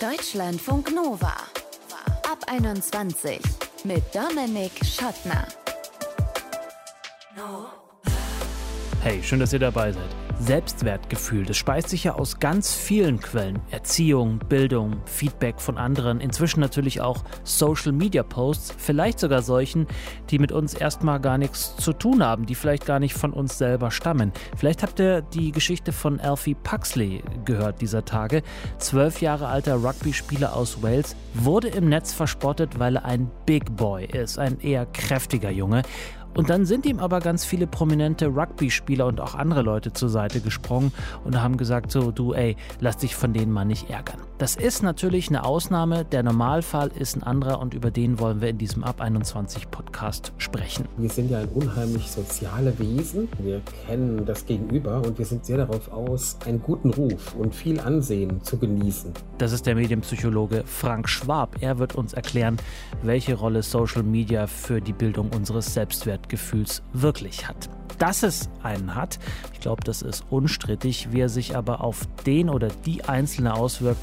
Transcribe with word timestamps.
Deutschlandfunk 0.00 0.94
Nova. 0.94 1.34
Ab 2.22 2.38
21 2.46 3.40
mit 3.82 4.04
Dominik 4.14 4.70
Schottner. 4.84 5.44
Hey, 9.02 9.20
schön, 9.24 9.40
dass 9.40 9.52
ihr 9.52 9.58
dabei 9.58 9.90
seid. 9.90 10.27
Selbstwertgefühl, 10.40 11.44
das 11.44 11.56
speist 11.56 11.88
sich 11.88 12.04
ja 12.04 12.14
aus 12.14 12.38
ganz 12.38 12.74
vielen 12.74 13.20
Quellen. 13.20 13.60
Erziehung, 13.70 14.38
Bildung, 14.48 15.02
Feedback 15.04 15.60
von 15.60 15.78
anderen, 15.78 16.20
inzwischen 16.20 16.60
natürlich 16.60 17.00
auch 17.00 17.24
Social 17.44 17.92
Media 17.92 18.22
Posts, 18.22 18.74
vielleicht 18.78 19.18
sogar 19.18 19.42
solchen, 19.42 19.86
die 20.30 20.38
mit 20.38 20.52
uns 20.52 20.74
erstmal 20.74 21.20
gar 21.20 21.38
nichts 21.38 21.76
zu 21.76 21.92
tun 21.92 22.24
haben, 22.24 22.46
die 22.46 22.54
vielleicht 22.54 22.86
gar 22.86 23.00
nicht 23.00 23.14
von 23.14 23.32
uns 23.32 23.58
selber 23.58 23.90
stammen. 23.90 24.32
Vielleicht 24.56 24.82
habt 24.82 25.00
ihr 25.00 25.22
die 25.22 25.52
Geschichte 25.52 25.92
von 25.92 26.20
Alfie 26.20 26.54
Puxley 26.54 27.22
gehört 27.44 27.80
dieser 27.80 28.04
Tage. 28.04 28.42
Zwölf 28.78 29.20
Jahre 29.20 29.48
alter 29.48 29.82
Rugby-Spieler 29.82 30.54
aus 30.54 30.82
Wales 30.82 31.16
wurde 31.34 31.68
im 31.68 31.88
Netz 31.88 32.12
verspottet, 32.12 32.78
weil 32.78 32.96
er 32.96 33.04
ein 33.04 33.30
Big 33.44 33.76
Boy 33.76 34.06
ist, 34.06 34.38
ein 34.38 34.60
eher 34.60 34.86
kräftiger 34.86 35.50
Junge. 35.50 35.82
Und 36.38 36.50
dann 36.50 36.66
sind 36.66 36.86
ihm 36.86 37.00
aber 37.00 37.18
ganz 37.18 37.44
viele 37.44 37.66
prominente 37.66 38.28
Rugby-Spieler 38.28 39.06
und 39.06 39.20
auch 39.20 39.34
andere 39.34 39.62
Leute 39.62 39.92
zur 39.92 40.08
Seite 40.08 40.40
gesprungen 40.40 40.92
und 41.24 41.42
haben 41.42 41.56
gesagt, 41.56 41.90
so 41.90 42.12
du 42.12 42.32
ey, 42.32 42.54
lass 42.78 42.96
dich 42.98 43.16
von 43.16 43.32
denen 43.32 43.50
mal 43.50 43.64
nicht 43.64 43.90
ärgern. 43.90 44.20
Das 44.38 44.54
ist 44.54 44.84
natürlich 44.84 45.30
eine 45.30 45.44
Ausnahme, 45.44 46.04
der 46.04 46.22
Normalfall 46.22 46.92
ist 46.94 47.16
ein 47.16 47.24
anderer 47.24 47.58
und 47.58 47.74
über 47.74 47.90
den 47.90 48.20
wollen 48.20 48.40
wir 48.40 48.50
in 48.50 48.58
diesem 48.58 48.84
Ab 48.84 49.00
21 49.00 49.68
Podcast 49.72 50.32
sprechen. 50.38 50.84
Wir 50.96 51.10
sind 51.10 51.28
ja 51.28 51.40
ein 51.40 51.48
unheimlich 51.48 52.08
soziale 52.08 52.78
Wesen, 52.78 53.28
wir 53.40 53.60
kennen 53.88 54.24
das 54.24 54.46
Gegenüber 54.46 55.02
und 55.04 55.18
wir 55.18 55.26
sind 55.26 55.44
sehr 55.44 55.56
darauf 55.56 55.90
aus, 55.90 56.36
einen 56.46 56.62
guten 56.62 56.90
Ruf 56.90 57.34
und 57.34 57.52
viel 57.52 57.80
Ansehen 57.80 58.44
zu 58.44 58.58
genießen. 58.58 59.12
Das 59.38 59.50
ist 59.50 59.66
der 59.66 59.74
Medienpsychologe 59.74 60.62
Frank 60.66 61.08
Schwab. 61.08 61.56
Er 61.58 61.80
wird 61.80 61.96
uns 61.96 62.12
erklären, 62.12 62.58
welche 63.02 63.34
Rolle 63.34 63.64
Social 63.64 64.04
Media 64.04 64.46
für 64.46 64.80
die 64.80 64.92
Bildung 64.92 65.30
unseres 65.30 65.74
Selbstwertgefühls 66.28 66.82
wirklich 66.92 67.48
hat. 67.48 67.68
Dass 67.98 68.22
es 68.22 68.48
einen 68.62 68.94
hat, 68.94 69.18
ich 69.52 69.60
glaube, 69.60 69.82
das 69.84 70.02
ist 70.02 70.24
unstrittig. 70.30 71.12
Wie 71.12 71.20
er 71.20 71.28
sich 71.28 71.56
aber 71.56 71.82
auf 71.82 72.06
den 72.26 72.48
oder 72.48 72.68
die 72.86 73.04
Einzelne 73.04 73.54
auswirkt, 73.54 74.02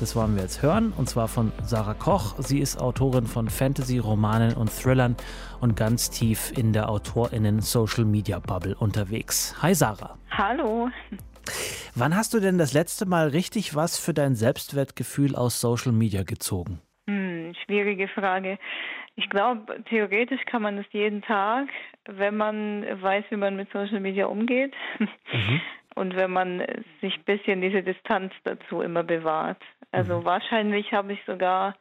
das 0.00 0.16
wollen 0.16 0.34
wir 0.34 0.42
jetzt 0.42 0.62
hören, 0.62 0.92
und 0.96 1.08
zwar 1.08 1.28
von 1.28 1.52
Sarah 1.62 1.94
Koch. 1.94 2.34
Sie 2.38 2.58
ist 2.58 2.80
Autorin 2.80 3.26
von 3.26 3.48
Fantasy, 3.48 3.98
Romanen 3.98 4.54
und 4.54 4.70
Thrillern 4.70 5.16
und 5.60 5.76
ganz 5.76 6.10
tief 6.10 6.52
in 6.56 6.72
der 6.72 6.88
AutorInnen-Social-Media-Bubble 6.88 8.74
unterwegs. 8.76 9.54
Hi 9.62 9.74
Sarah. 9.74 10.18
Hallo. 10.30 10.88
Wann 11.94 12.16
hast 12.16 12.34
du 12.34 12.40
denn 12.40 12.58
das 12.58 12.72
letzte 12.72 13.06
Mal 13.06 13.28
richtig 13.28 13.76
was 13.76 13.98
für 13.98 14.14
dein 14.14 14.34
Selbstwertgefühl 14.34 15.36
aus 15.36 15.60
Social 15.60 15.92
Media 15.92 16.24
gezogen? 16.24 16.80
Hm, 17.06 17.52
schwierige 17.64 18.08
Frage. 18.08 18.58
Ich 19.16 19.30
glaube, 19.30 19.82
theoretisch 19.88 20.44
kann 20.46 20.62
man 20.62 20.76
das 20.76 20.86
jeden 20.90 21.22
Tag, 21.22 21.68
wenn 22.06 22.36
man 22.36 22.84
weiß, 23.00 23.24
wie 23.30 23.36
man 23.36 23.56
mit 23.56 23.70
Social 23.70 24.00
Media 24.00 24.26
umgeht. 24.26 24.74
Mhm. 24.98 25.60
Und 25.94 26.16
wenn 26.16 26.32
man 26.32 26.60
sich 27.00 27.14
ein 27.14 27.24
bisschen 27.24 27.60
diese 27.60 27.84
Distanz 27.84 28.32
dazu 28.42 28.80
immer 28.80 29.04
bewahrt. 29.04 29.62
Also 29.92 30.20
mhm. 30.20 30.24
wahrscheinlich 30.24 30.92
habe 30.92 31.12
ich 31.12 31.20
sogar 31.24 31.76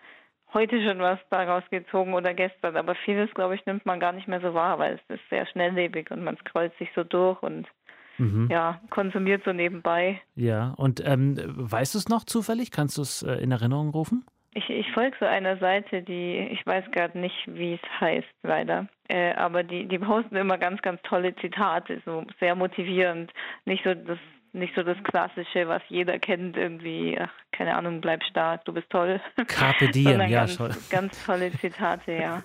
heute 0.54 0.82
schon 0.84 1.00
was 1.00 1.20
daraus 1.30 1.64
gezogen 1.72 2.14
oder 2.14 2.34
gestern, 2.34 2.78
aber 2.78 2.94
vieles, 2.94 3.34
glaube 3.34 3.56
ich, 3.56 3.66
nimmt 3.66 3.86
man 3.86 4.00
gar 4.00 4.12
nicht 4.12 4.28
mehr 4.28 4.40
so 4.40 4.54
wahr, 4.54 4.80
weil 4.80 4.96
es 4.96 5.16
ist 5.16 5.30
sehr 5.30 5.48
schnelllebig 5.48 6.12
und 6.12 6.24
man 6.24 6.38
scrollt 6.38 6.78
sich 6.78 6.90
so 6.96 7.04
durch 7.04 7.42
und 7.42 7.68
mhm. 8.18 8.50
ja, 8.52 8.80
konsumiert 8.90 9.44
so 9.46 9.52
nebenbei. 9.52 10.22
Ja, 10.36 10.74
und 10.78 11.02
ähm, 11.06 11.38
weißt 11.40 11.96
du 11.96 11.98
es 11.98 12.10
noch 12.10 12.24
zufällig? 12.24 12.72
Kannst 12.72 12.98
du 12.98 13.02
es 13.02 13.24
äh, 13.24 13.34
in 13.36 13.52
Erinnerung 13.52 13.90
rufen? 13.90 14.26
Ich, 14.56 14.70
ich 14.70 14.92
folge 14.92 15.18
so 15.20 15.26
einer 15.26 15.58
Seite, 15.58 16.04
die, 16.04 16.48
ich 16.52 16.66
weiß 16.66 16.86
gerade 16.92 17.18
nicht, 17.18 17.36
wie 17.48 17.74
es 17.74 18.02
heißt, 18.02 18.28
leider. 18.44 18.88
Äh, 19.08 19.34
aber 19.34 19.64
die, 19.64 19.88
die 19.88 20.00
posten 20.00 20.36
immer 20.36 20.58
ganz, 20.58 20.82
ganz 20.82 21.02
tolle 21.04 21.36
Zitate, 21.36 22.02
so 22.06 22.24
sehr 22.40 22.56
motivierend. 22.56 23.32
Nicht 23.66 23.84
so 23.84 23.94
das, 23.94 24.20
nicht 24.54 24.76
so 24.76 24.84
das 24.84 24.98
Klassische, 25.04 25.68
was 25.68 25.82
jeder 25.90 26.20
kennt, 26.20 26.56
irgendwie, 26.56 27.18
ach, 27.20 27.32
keine 27.52 27.76
Ahnung, 27.76 28.00
bleib 28.02 28.24
stark, 28.24 28.64
du 28.66 28.74
bist 28.74 28.90
toll. 28.90 29.20
Carpe 29.48 29.88
diem, 29.94 30.22
ja, 30.22 30.28
ganz, 30.28 30.54
schon. 30.54 30.72
Ganz 30.90 31.26
tolle 31.26 31.52
Zitate, 31.52 32.14
ja. 32.14 32.44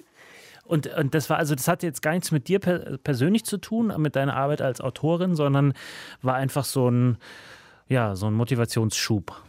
Und, 0.64 0.86
und 0.86 1.14
das 1.14 1.30
war 1.30 1.38
also, 1.38 1.54
das 1.54 1.69
hat 1.69 1.82
jetzt 1.82 2.02
gar 2.02 2.12
nichts 2.12 2.30
mit 2.30 2.48
dir 2.48 2.58
per 2.58 2.98
persönlich 2.98 3.44
zu 3.44 3.58
tun, 3.58 3.92
mit 3.98 4.16
deiner 4.16 4.36
Arbeit 4.36 4.60
als 4.60 4.80
Autorin, 4.80 5.34
sondern 5.34 5.72
war 6.20 6.34
einfach 6.34 6.64
so 6.64 6.90
ein, 6.90 7.19
ja, 7.88 8.14
so 8.16 8.26
ein 8.26 8.34
Motivationsschub. 8.34 9.47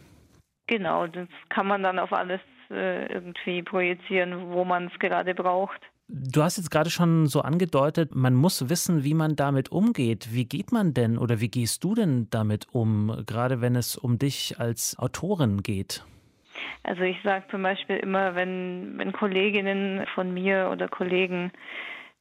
Genau, 0.70 1.08
das 1.08 1.26
kann 1.48 1.66
man 1.66 1.82
dann 1.82 1.98
auf 1.98 2.12
alles 2.12 2.40
äh, 2.70 3.12
irgendwie 3.12 3.60
projizieren, 3.60 4.52
wo 4.52 4.64
man 4.64 4.86
es 4.86 4.96
gerade 5.00 5.34
braucht. 5.34 5.80
Du 6.06 6.44
hast 6.44 6.58
jetzt 6.58 6.70
gerade 6.70 6.90
schon 6.90 7.26
so 7.26 7.40
angedeutet, 7.40 8.14
man 8.14 8.34
muss 8.34 8.70
wissen, 8.70 9.02
wie 9.02 9.14
man 9.14 9.34
damit 9.34 9.72
umgeht. 9.72 10.28
Wie 10.32 10.44
geht 10.44 10.70
man 10.70 10.94
denn 10.94 11.18
oder 11.18 11.40
wie 11.40 11.48
gehst 11.48 11.82
du 11.82 11.96
denn 11.96 12.28
damit 12.30 12.68
um, 12.70 13.24
gerade 13.26 13.60
wenn 13.60 13.74
es 13.74 13.96
um 13.96 14.18
dich 14.18 14.60
als 14.60 14.96
Autorin 14.96 15.64
geht? 15.64 16.04
Also 16.84 17.02
ich 17.02 17.16
sage 17.24 17.44
zum 17.50 17.64
Beispiel 17.64 17.96
immer, 17.96 18.36
wenn, 18.36 18.96
wenn 18.96 19.10
Kolleginnen 19.10 20.06
von 20.14 20.32
mir 20.32 20.70
oder 20.72 20.86
Kollegen 20.86 21.50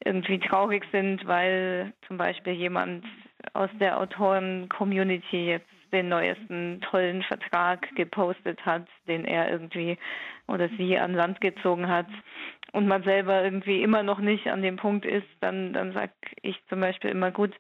irgendwie 0.03 0.39
traurig 0.39 0.85
sind, 0.91 1.27
weil 1.27 1.93
zum 2.07 2.17
Beispiel 2.17 2.53
jemand 2.53 3.05
aus 3.53 3.69
der 3.79 3.99
Autoren-Community 3.99 5.49
jetzt 5.49 5.69
den 5.91 6.09
neuesten 6.09 6.81
tollen 6.81 7.23
Vertrag 7.23 7.93
gepostet 7.95 8.65
hat, 8.65 8.87
den 9.07 9.25
er 9.25 9.51
irgendwie 9.51 9.97
oder 10.47 10.69
sie 10.77 10.97
an 10.97 11.13
Land 11.13 11.41
gezogen 11.41 11.87
hat. 11.87 12.07
Und 12.71 12.87
man 12.87 13.03
selber 13.03 13.43
irgendwie 13.43 13.81
immer 13.81 14.03
noch 14.03 14.19
nicht 14.19 14.47
an 14.47 14.61
dem 14.61 14.77
Punkt 14.77 15.05
ist, 15.05 15.27
dann, 15.41 15.73
dann 15.73 15.93
sag 15.93 16.11
ich 16.41 16.59
zum 16.67 16.81
Beispiel 16.81 17.11
immer 17.11 17.31
gut, 17.31 17.55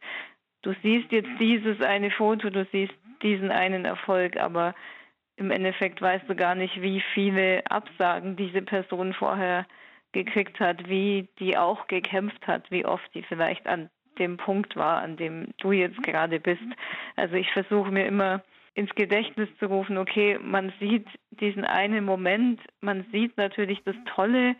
du 0.61 0.73
siehst 0.83 1.11
jetzt 1.11 1.29
dieses 1.39 1.81
eine 1.81 2.11
Foto, 2.11 2.49
du 2.49 2.65
siehst 2.71 2.93
diesen 3.21 3.51
einen 3.51 3.85
Erfolg, 3.85 4.37
aber 4.37 4.75
im 5.35 5.51
Endeffekt 5.51 6.01
weißt 6.01 6.29
du 6.29 6.35
gar 6.35 6.55
nicht, 6.55 6.81
wie 6.81 7.01
viele 7.13 7.63
Absagen 7.69 8.35
diese 8.35 8.61
Person 8.61 9.13
vorher 9.13 9.65
gekriegt 10.11 10.59
hat, 10.59 10.87
wie 10.89 11.29
die 11.39 11.57
auch 11.57 11.87
gekämpft 11.87 12.45
hat, 12.47 12.69
wie 12.71 12.85
oft 12.85 13.13
die 13.13 13.23
vielleicht 13.23 13.67
an 13.67 13.89
dem 14.19 14.37
Punkt 14.37 14.75
war, 14.75 15.01
an 15.01 15.17
dem 15.17 15.47
du 15.57 15.71
jetzt 15.71 16.01
gerade 16.03 16.39
bist. 16.39 16.61
Also 17.15 17.35
ich 17.35 17.51
versuche 17.51 17.91
mir 17.91 18.05
immer 18.05 18.43
ins 18.75 18.93
Gedächtnis 18.95 19.49
zu 19.59 19.65
rufen, 19.65 19.97
okay, 19.97 20.39
man 20.41 20.71
sieht 20.79 21.05
diesen 21.31 21.65
einen 21.65 22.05
Moment, 22.05 22.61
man 22.81 23.05
sieht 23.11 23.35
natürlich 23.37 23.81
das 23.83 23.95
Tolle, 24.15 24.55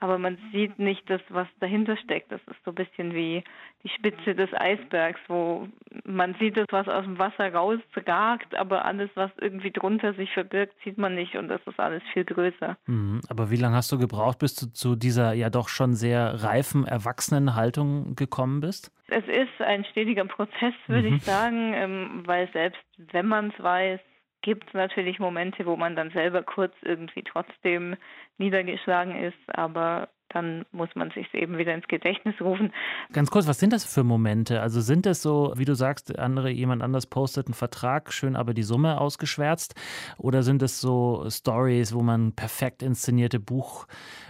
aber 0.00 0.18
man 0.18 0.38
sieht 0.52 0.78
nicht 0.78 1.08
das, 1.08 1.20
was 1.28 1.46
dahinter 1.60 1.96
steckt. 1.96 2.30
Das 2.32 2.40
ist 2.48 2.62
so 2.64 2.70
ein 2.70 2.74
bisschen 2.74 3.14
wie 3.14 3.42
die 3.82 3.88
Spitze 3.88 4.34
des 4.34 4.50
Eisbergs, 4.52 5.20
wo 5.28 5.68
man 6.04 6.34
sieht 6.40 6.56
das, 6.56 6.66
was 6.70 6.88
aus 6.88 7.04
dem 7.04 7.18
Wasser 7.18 7.52
rausragt, 7.52 8.54
aber 8.54 8.84
alles, 8.84 9.10
was 9.14 9.30
irgendwie 9.40 9.70
drunter 9.70 10.14
sich 10.14 10.32
verbirgt, 10.32 10.74
sieht 10.84 10.98
man 10.98 11.14
nicht 11.14 11.36
und 11.36 11.48
das 11.48 11.60
ist 11.66 11.78
alles 11.78 12.02
viel 12.12 12.24
größer. 12.24 12.76
Mhm. 12.86 13.20
Aber 13.28 13.50
wie 13.50 13.56
lange 13.56 13.76
hast 13.76 13.92
du 13.92 13.98
gebraucht, 13.98 14.38
bis 14.38 14.54
du 14.54 14.72
zu 14.72 14.96
dieser 14.96 15.32
ja 15.32 15.50
doch 15.50 15.68
schon 15.68 15.94
sehr 15.94 16.42
reifen, 16.42 16.86
erwachsenen 16.86 17.54
Haltung 17.54 18.16
gekommen 18.16 18.60
bist? 18.60 18.92
Es 19.08 19.24
ist 19.28 19.60
ein 19.60 19.84
stetiger 19.84 20.24
Prozess, 20.24 20.74
würde 20.88 21.10
mhm. 21.10 21.16
ich 21.16 21.22
sagen, 21.22 21.72
ähm, 21.74 22.22
weil 22.26 22.48
selbst 22.52 22.80
wenn 23.12 23.26
man 23.26 23.52
es 23.56 23.62
weiß, 23.62 24.00
gibt 24.46 24.74
natürlich 24.74 25.18
Momente, 25.18 25.66
wo 25.66 25.74
man 25.74 25.96
dann 25.96 26.12
selber 26.12 26.44
kurz 26.44 26.72
irgendwie 26.82 27.24
trotzdem 27.24 27.96
niedergeschlagen 28.38 29.16
ist, 29.16 29.58
aber 29.58 30.08
dann 30.36 30.66
muss 30.70 30.90
man 30.94 31.10
sich 31.12 31.32
eben 31.32 31.56
wieder 31.56 31.74
ins 31.74 31.88
Gedächtnis 31.88 32.34
rufen. 32.40 32.70
Ganz 33.12 33.30
kurz, 33.30 33.48
was 33.48 33.58
sind 33.58 33.72
das 33.72 33.84
für 33.84 34.04
Momente? 34.04 34.60
Also 34.60 34.82
sind 34.82 35.06
das 35.06 35.22
so, 35.22 35.54
wie 35.56 35.64
du 35.64 35.74
sagst, 35.74 36.18
andere, 36.18 36.50
jemand 36.50 36.82
anders 36.82 37.06
postet 37.06 37.46
einen 37.46 37.54
Vertrag, 37.54 38.12
schön 38.12 38.36
aber 38.36 38.52
die 38.52 38.62
Summe 38.62 39.00
ausgeschwärzt? 39.00 39.74
Oder 40.18 40.42
sind 40.42 40.62
es 40.62 40.80
so 40.80 41.24
Stories, 41.30 41.94
wo 41.94 42.02
man 42.02 42.32
perfekt 42.32 42.82
inszenierte 42.82 43.40
Buch- 43.40 43.86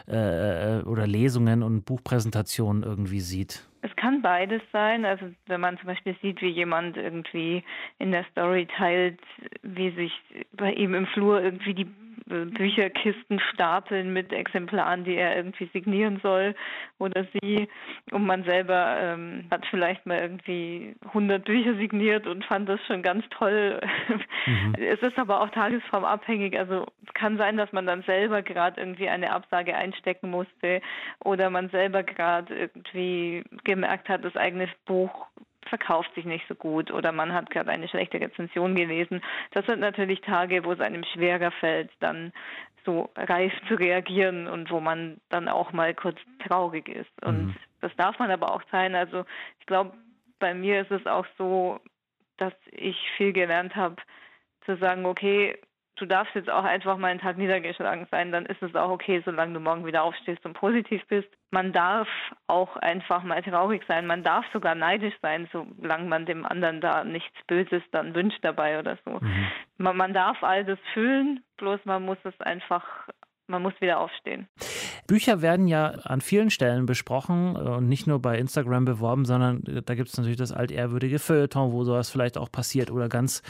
äh, 0.06 0.82
oder 0.84 1.06
Lesungen 1.08 1.64
und 1.64 1.84
Buchpräsentationen 1.84 2.84
irgendwie 2.84 3.20
sieht? 3.20 3.66
Es 3.82 3.94
kann 3.96 4.22
beides 4.22 4.62
sein. 4.72 5.04
Also 5.04 5.26
wenn 5.46 5.60
man 5.60 5.76
zum 5.78 5.86
Beispiel 5.86 6.16
sieht, 6.22 6.40
wie 6.40 6.50
jemand 6.50 6.96
irgendwie 6.96 7.64
in 7.98 8.12
der 8.12 8.24
Story 8.30 8.66
teilt, 8.76 9.18
wie 9.62 9.90
sich 9.90 10.12
bei 10.52 10.72
ihm 10.72 10.94
im 10.94 11.06
Flur 11.06 11.42
irgendwie 11.42 11.74
die 11.74 11.86
Bücherkisten 12.26 13.40
stapeln 13.52 14.12
mit 14.12 14.32
Exemplaren, 14.32 15.04
die 15.04 15.14
er 15.14 15.36
irgendwie 15.36 15.70
signieren 15.72 16.18
soll 16.22 16.54
oder 16.98 17.24
sie. 17.32 17.68
Und 18.10 18.26
man 18.26 18.44
selber 18.44 18.96
ähm, 19.00 19.46
hat 19.50 19.64
vielleicht 19.66 20.06
mal 20.06 20.18
irgendwie 20.18 20.96
100 21.06 21.44
Bücher 21.44 21.74
signiert 21.76 22.26
und 22.26 22.44
fand 22.44 22.68
das 22.68 22.80
schon 22.86 23.02
ganz 23.02 23.24
toll. 23.30 23.80
Mhm. 24.46 24.74
Es 24.86 25.00
ist 25.02 25.18
aber 25.18 25.40
auch 25.40 25.50
tagesformabhängig. 25.50 26.58
Also 26.58 26.86
es 27.06 27.14
kann 27.14 27.36
sein, 27.36 27.56
dass 27.56 27.72
man 27.72 27.86
dann 27.86 28.02
selber 28.02 28.42
gerade 28.42 28.80
irgendwie 28.80 29.08
eine 29.08 29.32
Absage 29.32 29.74
einstecken 29.74 30.30
musste 30.30 30.80
oder 31.24 31.50
man 31.50 31.68
selber 31.70 32.02
gerade 32.02 32.54
irgendwie 32.54 33.44
gemerkt 33.64 34.08
hat, 34.08 34.24
das 34.24 34.36
eigene 34.36 34.68
Buch 34.86 35.26
verkauft 35.68 36.14
sich 36.14 36.24
nicht 36.24 36.46
so 36.48 36.54
gut 36.54 36.90
oder 36.90 37.12
man 37.12 37.32
hat 37.32 37.50
gerade 37.50 37.70
eine 37.70 37.88
schlechte 37.88 38.20
Rezension 38.20 38.74
gelesen. 38.74 39.22
Das 39.52 39.66
sind 39.66 39.80
natürlich 39.80 40.20
Tage, 40.20 40.64
wo 40.64 40.72
es 40.72 40.80
einem 40.80 41.04
schwerer 41.04 41.50
fällt, 41.50 41.90
dann 42.00 42.32
so 42.84 43.10
reif 43.16 43.52
zu 43.68 43.74
reagieren 43.74 44.46
und 44.46 44.70
wo 44.70 44.80
man 44.80 45.20
dann 45.28 45.48
auch 45.48 45.72
mal 45.72 45.94
kurz 45.94 46.18
traurig 46.46 46.88
ist. 46.88 47.10
Und 47.24 47.46
mhm. 47.46 47.56
das 47.80 47.94
darf 47.96 48.18
man 48.18 48.30
aber 48.30 48.52
auch 48.52 48.62
sein. 48.70 48.94
Also 48.94 49.24
ich 49.60 49.66
glaube, 49.66 49.92
bei 50.38 50.54
mir 50.54 50.82
ist 50.82 50.90
es 50.90 51.06
auch 51.06 51.26
so, 51.36 51.80
dass 52.36 52.52
ich 52.70 52.96
viel 53.16 53.32
gelernt 53.32 53.74
habe, 53.74 53.96
zu 54.64 54.76
sagen, 54.76 55.06
okay, 55.06 55.58
du 55.96 56.06
darfst 56.06 56.34
jetzt 56.34 56.50
auch 56.50 56.64
einfach 56.64 56.96
mal 56.96 57.08
einen 57.08 57.20
Tag 57.20 57.38
niedergeschlagen 57.38 58.06
sein, 58.10 58.32
dann 58.32 58.46
ist 58.46 58.62
es 58.62 58.74
auch 58.74 58.90
okay, 58.90 59.22
solange 59.24 59.54
du 59.54 59.60
morgen 59.60 59.86
wieder 59.86 60.02
aufstehst 60.02 60.44
und 60.44 60.52
positiv 60.52 61.02
bist. 61.08 61.28
Man 61.50 61.72
darf 61.72 62.08
auch 62.46 62.76
einfach 62.76 63.22
mal 63.22 63.42
traurig 63.42 63.82
sein, 63.88 64.06
man 64.06 64.22
darf 64.22 64.44
sogar 64.52 64.74
neidisch 64.74 65.14
sein, 65.22 65.48
solange 65.52 66.08
man 66.08 66.26
dem 66.26 66.44
anderen 66.44 66.80
da 66.80 67.04
nichts 67.04 67.36
Böses 67.46 67.82
dann 67.92 68.14
wünscht 68.14 68.40
dabei 68.42 68.78
oder 68.78 68.98
so. 69.04 69.18
Mhm. 69.20 69.46
Man, 69.78 69.96
man 69.96 70.14
darf 70.14 70.42
all 70.42 70.64
das 70.64 70.78
fühlen, 70.92 71.42
bloß 71.56 71.84
man 71.84 72.04
muss 72.04 72.18
es 72.24 72.38
einfach 72.40 72.84
man 73.48 73.62
muss 73.62 73.74
wieder 73.80 74.00
aufstehen. 74.00 74.48
Bücher 75.06 75.40
werden 75.42 75.68
ja 75.68 75.86
an 75.86 76.20
vielen 76.20 76.50
Stellen 76.50 76.86
besprochen 76.86 77.56
äh, 77.56 77.58
und 77.58 77.88
nicht 77.88 78.06
nur 78.06 78.20
bei 78.20 78.38
Instagram 78.38 78.84
beworben, 78.84 79.24
sondern 79.24 79.64
äh, 79.64 79.82
da 79.82 79.94
gibt 79.94 80.08
es 80.08 80.16
natürlich 80.16 80.36
das 80.36 80.52
altehrwürdige 80.52 81.18
Feuilleton, 81.18 81.72
wo 81.72 81.84
sowas 81.84 82.10
vielleicht 82.10 82.38
auch 82.38 82.50
passiert 82.50 82.90
oder 82.90 83.08
ganz, 83.08 83.42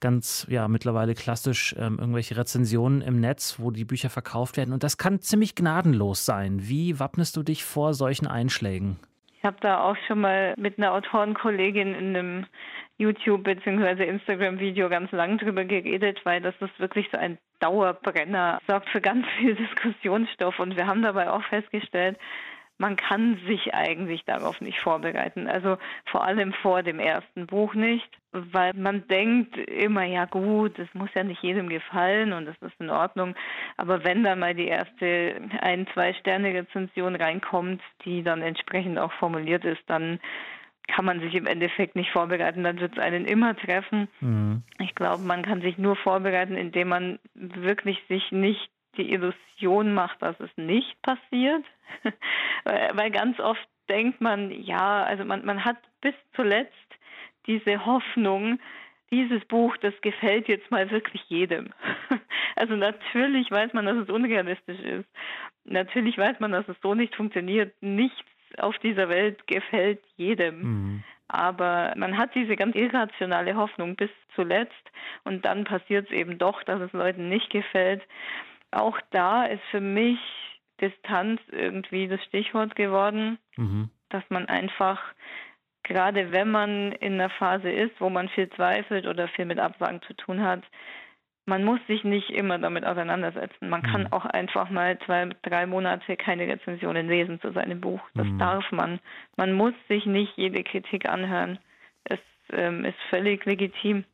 ganz, 0.00 0.46
ja, 0.48 0.68
mittlerweile 0.68 1.14
klassisch 1.14 1.74
ähm, 1.78 1.98
irgendwelche 1.98 2.36
Rezensionen 2.36 3.02
im 3.02 3.20
Netz, 3.20 3.56
wo 3.58 3.70
die 3.70 3.84
Bücher 3.84 4.10
verkauft 4.10 4.56
werden. 4.56 4.72
Und 4.72 4.82
das 4.82 4.98
kann 4.98 5.20
ziemlich 5.20 5.54
gnadenlos 5.54 6.24
sein. 6.24 6.68
Wie 6.68 6.98
wappnest 6.98 7.36
du 7.36 7.42
dich 7.42 7.64
vor 7.64 7.94
solchen 7.94 8.26
Einschlägen? 8.26 8.98
Ich 9.42 9.46
habe 9.46 9.56
da 9.60 9.82
auch 9.82 9.96
schon 10.06 10.20
mal 10.20 10.54
mit 10.56 10.78
einer 10.78 10.92
Autorenkollegin 10.92 11.96
in 11.96 12.16
einem 12.16 12.46
YouTube- 12.96 13.42
bzw. 13.42 14.04
Instagram-Video 14.04 14.88
ganz 14.88 15.10
lang 15.10 15.36
drüber 15.36 15.64
geredet, 15.64 16.20
weil 16.22 16.40
das 16.40 16.54
ist 16.60 16.78
wirklich 16.78 17.08
so 17.10 17.18
ein 17.18 17.38
Dauerbrenner, 17.58 18.60
sorgt 18.68 18.88
für 18.90 19.00
ganz 19.00 19.26
viel 19.38 19.54
Diskussionsstoff 19.56 20.60
und 20.60 20.76
wir 20.76 20.86
haben 20.86 21.02
dabei 21.02 21.28
auch 21.28 21.42
festgestellt, 21.42 22.18
man 22.82 22.96
kann 22.96 23.38
sich 23.46 23.72
eigentlich 23.74 24.24
darauf 24.24 24.60
nicht 24.60 24.80
vorbereiten. 24.80 25.46
Also 25.46 25.78
vor 26.04 26.24
allem 26.24 26.52
vor 26.52 26.82
dem 26.82 26.98
ersten 26.98 27.46
Buch 27.46 27.74
nicht, 27.74 28.08
weil 28.32 28.74
man 28.74 29.06
denkt 29.06 29.56
immer, 29.56 30.02
ja 30.02 30.24
gut, 30.24 30.76
es 30.80 30.92
muss 30.92 31.08
ja 31.14 31.22
nicht 31.22 31.44
jedem 31.44 31.68
gefallen 31.68 32.32
und 32.32 32.46
das 32.46 32.56
ist 32.60 32.74
in 32.80 32.90
Ordnung. 32.90 33.36
Aber 33.76 34.02
wenn 34.02 34.24
dann 34.24 34.40
mal 34.40 34.56
die 34.56 34.66
erste 34.66 35.36
ein, 35.60 35.86
zwei 35.94 36.12
Sterne 36.14 36.52
Rezension 36.52 37.14
reinkommt, 37.14 37.80
die 38.04 38.24
dann 38.24 38.42
entsprechend 38.42 38.98
auch 38.98 39.12
formuliert 39.12 39.64
ist, 39.64 39.82
dann 39.86 40.18
kann 40.88 41.04
man 41.04 41.20
sich 41.20 41.36
im 41.36 41.46
Endeffekt 41.46 41.94
nicht 41.94 42.10
vorbereiten, 42.10 42.64
dann 42.64 42.80
wird 42.80 42.94
es 42.94 42.98
einen 42.98 43.26
immer 43.26 43.56
treffen. 43.56 44.08
Mhm. 44.18 44.64
Ich 44.80 44.96
glaube, 44.96 45.22
man 45.22 45.42
kann 45.42 45.62
sich 45.62 45.78
nur 45.78 45.94
vorbereiten, 45.94 46.56
indem 46.56 46.88
man 46.88 47.20
wirklich 47.34 48.02
sich 48.08 48.32
nicht 48.32 48.68
die 48.96 49.12
Illusion 49.12 49.94
macht, 49.94 50.20
dass 50.22 50.38
es 50.40 50.50
nicht 50.56 51.00
passiert. 51.02 51.64
Weil 52.64 53.10
ganz 53.10 53.38
oft 53.40 53.66
denkt 53.88 54.20
man, 54.20 54.50
ja, 54.50 55.02
also 55.02 55.24
man, 55.24 55.44
man 55.44 55.64
hat 55.64 55.78
bis 56.00 56.14
zuletzt 56.34 56.72
diese 57.46 57.84
Hoffnung, 57.84 58.58
dieses 59.10 59.44
Buch, 59.44 59.76
das 59.78 59.94
gefällt 60.00 60.48
jetzt 60.48 60.70
mal 60.70 60.90
wirklich 60.90 61.22
jedem. 61.28 61.72
Also 62.54 62.76
natürlich 62.76 63.50
weiß 63.50 63.72
man, 63.72 63.86
dass 63.86 63.96
es 63.96 64.10
unrealistisch 64.10 64.78
ist. 64.80 65.08
Natürlich 65.64 66.18
weiß 66.18 66.38
man, 66.38 66.52
dass 66.52 66.68
es 66.68 66.76
so 66.82 66.94
nicht 66.94 67.16
funktioniert. 67.16 67.74
Nichts 67.80 68.28
auf 68.58 68.78
dieser 68.78 69.08
Welt 69.08 69.46
gefällt 69.46 70.02
jedem. 70.16 70.60
Mhm. 70.60 71.04
Aber 71.28 71.94
man 71.96 72.18
hat 72.18 72.34
diese 72.34 72.56
ganz 72.56 72.76
irrationale 72.76 73.56
Hoffnung 73.56 73.96
bis 73.96 74.10
zuletzt 74.34 74.92
und 75.24 75.46
dann 75.46 75.64
passiert 75.64 76.10
es 76.10 76.12
eben 76.12 76.36
doch, 76.36 76.62
dass 76.64 76.80
es 76.82 76.92
Leuten 76.92 77.30
nicht 77.30 77.48
gefällt. 77.48 78.02
Auch 78.72 78.98
da 79.10 79.44
ist 79.44 79.62
für 79.70 79.80
mich 79.80 80.18
Distanz 80.80 81.40
irgendwie 81.50 82.08
das 82.08 82.22
Stichwort 82.24 82.74
geworden, 82.74 83.38
mhm. 83.56 83.90
dass 84.08 84.24
man 84.28 84.46
einfach, 84.46 85.00
gerade 85.84 86.32
wenn 86.32 86.50
man 86.50 86.92
in 86.92 87.14
einer 87.14 87.30
Phase 87.30 87.70
ist, 87.70 88.00
wo 88.00 88.10
man 88.10 88.28
viel 88.30 88.50
zweifelt 88.50 89.06
oder 89.06 89.28
viel 89.28 89.44
mit 89.44 89.60
Absagen 89.60 90.02
zu 90.02 90.14
tun 90.14 90.42
hat, 90.42 90.62
man 91.44 91.64
muss 91.64 91.80
sich 91.88 92.04
nicht 92.04 92.30
immer 92.30 92.58
damit 92.58 92.84
auseinandersetzen. 92.84 93.68
Man 93.68 93.82
kann 93.82 94.02
mhm. 94.02 94.12
auch 94.12 94.24
einfach 94.24 94.70
mal 94.70 94.98
zwei, 95.00 95.28
drei 95.42 95.66
Monate 95.66 96.16
keine 96.16 96.46
Rezensionen 96.46 97.08
lesen 97.08 97.40
zu 97.40 97.52
seinem 97.52 97.80
Buch. 97.80 98.00
Das 98.14 98.26
mhm. 98.26 98.38
darf 98.38 98.70
man. 98.70 99.00
Man 99.36 99.52
muss 99.52 99.74
sich 99.88 100.06
nicht 100.06 100.32
jede 100.36 100.62
Kritik 100.62 101.08
anhören. 101.08 101.58
Es 102.04 102.20
ähm, 102.52 102.84
ist 102.84 102.98
völlig 103.10 103.44
legitim. 103.44 104.04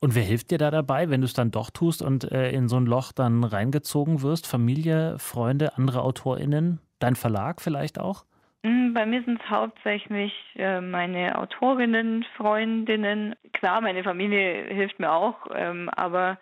Und 0.00 0.14
wer 0.14 0.22
hilft 0.22 0.50
dir 0.50 0.58
da 0.58 0.70
dabei, 0.70 1.10
wenn 1.10 1.20
du 1.20 1.26
es 1.26 1.34
dann 1.34 1.50
doch 1.50 1.70
tust 1.70 2.02
und 2.02 2.30
äh, 2.30 2.50
in 2.50 2.68
so 2.68 2.76
ein 2.76 2.86
Loch 2.86 3.12
dann 3.12 3.44
reingezogen 3.44 4.22
wirst? 4.22 4.46
Familie, 4.46 5.18
Freunde, 5.18 5.76
andere 5.76 6.02
AutorInnen? 6.02 6.80
Dein 6.98 7.16
Verlag 7.16 7.60
vielleicht 7.60 7.98
auch? 7.98 8.24
Mm, 8.62 8.94
bei 8.94 9.04
mir 9.04 9.22
sind 9.24 9.40
es 9.42 9.50
hauptsächlich 9.50 10.32
äh, 10.56 10.80
meine 10.80 11.38
Autorinnen, 11.38 12.24
Freundinnen. 12.36 13.34
Klar, 13.52 13.80
meine 13.82 14.02
Familie 14.02 14.64
hilft 14.74 14.98
mir 14.98 15.12
auch, 15.12 15.36
ähm, 15.54 15.90
aber 15.90 16.38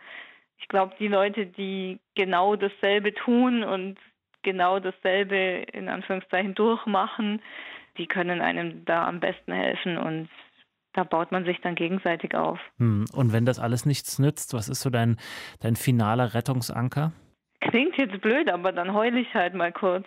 ich 0.59 0.69
glaube, 0.69 0.95
die 1.01 1.09
Leute, 1.09 1.47
die 1.47 1.99
genau 2.15 2.55
dasselbe 2.55 3.13
tun 3.13 3.65
und 3.65 3.99
genau 4.43 4.79
dasselbe 4.79 5.65
in 5.73 5.89
Anführungszeichen 5.89 6.55
durchmachen, 6.55 7.43
die 7.99 8.07
können 8.07 8.41
einem 8.41 8.85
da 8.85 9.07
am 9.07 9.19
besten 9.19 9.53
helfen 9.53 9.99
und 9.99 10.29
da 10.95 11.05
baut 11.05 11.33
man 11.33 11.45
sich 11.45 11.61
dann 11.61 11.75
gegenseitig 11.75 12.35
auf. 12.35 12.59
Hm, 12.79 13.07
und 13.15 13.33
wenn 13.33 13.47
das 13.47 13.59
alles 13.59 13.87
nichts 13.87 14.19
nützt, 14.19 14.55
was 14.55 14.69
ist 14.69 14.81
so 14.81 14.91
dein, 14.91 15.17
dein 15.61 15.77
finaler 15.77 16.35
Rettungsanker? 16.35 17.13
Klingt 17.61 17.97
jetzt 17.97 18.21
blöd, 18.21 18.51
aber 18.51 18.73
dann 18.73 18.93
heule 18.93 19.21
ich 19.21 19.33
halt 19.35 19.55
mal 19.55 19.71
kurz. 19.71 20.05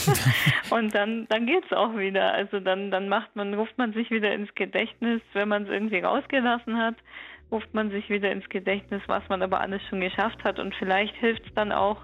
und 0.70 0.94
dann, 0.94 1.26
dann 1.28 1.46
geht's 1.46 1.70
auch 1.72 1.96
wieder. 1.96 2.32
Also 2.32 2.60
dann, 2.60 2.90
dann 2.90 3.08
macht 3.08 3.36
man, 3.36 3.52
ruft 3.52 3.76
man 3.76 3.92
sich 3.92 4.10
wieder 4.10 4.32
ins 4.32 4.54
Gedächtnis, 4.54 5.20
wenn 5.34 5.48
man 5.48 5.64
es 5.64 5.68
irgendwie 5.68 5.98
rausgelassen 5.98 6.78
hat 6.78 6.96
ruft 7.50 7.72
man 7.72 7.90
sich 7.90 8.08
wieder 8.10 8.30
ins 8.30 8.48
Gedächtnis, 8.48 9.02
was 9.06 9.22
man 9.28 9.42
aber 9.42 9.60
alles 9.60 9.80
schon 9.88 10.00
geschafft 10.00 10.42
hat. 10.44 10.58
Und 10.58 10.74
vielleicht 10.74 11.14
hilft 11.16 11.46
es 11.46 11.54
dann 11.54 11.72
auch, 11.72 11.98